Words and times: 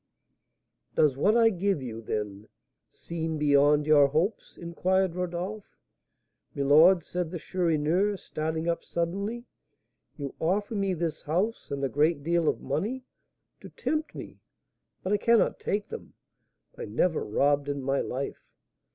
"Does 0.95 1.15
what 1.15 1.37
I 1.37 1.51
give 1.51 1.79
you, 1.79 2.01
then, 2.01 2.47
seem 2.89 3.37
beyond 3.37 3.85
your 3.85 4.07
hopes?" 4.07 4.57
inquired 4.57 5.13
Rodolph. 5.13 5.77
"My 6.55 6.63
lord," 6.63 7.03
said 7.03 7.29
the 7.29 7.37
Chourineur, 7.37 8.17
starting 8.17 8.67
up 8.67 8.83
suddenly, 8.83 9.45
"you 10.17 10.33
offer 10.39 10.73
me 10.73 10.95
this 10.95 11.21
house 11.21 11.69
and 11.69 11.83
a 11.83 11.87
great 11.87 12.23
deal 12.23 12.49
of 12.49 12.61
money, 12.61 13.03
to 13.59 13.69
tempt 13.69 14.15
me; 14.15 14.39
but 15.03 15.13
I 15.13 15.17
cannot 15.17 15.59
take 15.59 15.89
them; 15.89 16.15
I 16.75 16.85
never 16.85 17.23
robbed 17.23 17.69
in 17.69 17.83
my 17.83 17.99
life. 18.01 18.43